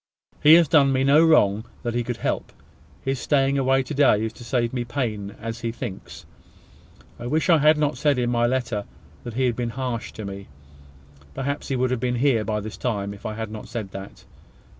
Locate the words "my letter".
8.31-8.85